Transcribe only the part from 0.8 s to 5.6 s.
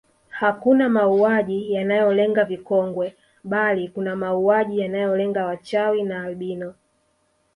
mauaji yanayolenga vikongwe bali kuna mauaji yanayolenga